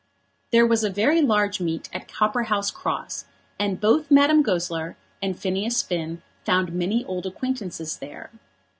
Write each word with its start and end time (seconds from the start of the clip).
There 0.51 0.65
was 0.65 0.83
a 0.83 0.89
very 0.89 1.21
large 1.21 1.61
meet 1.61 1.87
at 1.93 2.07
Copperhouse 2.07 2.71
Cross, 2.73 3.25
and 3.59 3.79
both 3.79 4.09
Madame 4.09 4.41
Goesler 4.41 4.95
and 5.21 5.37
Phineas 5.37 5.83
Finn 5.83 6.23
found 6.43 6.73
many 6.73 7.05
old 7.05 7.27
acquaintances 7.27 7.97
there. 7.97 8.31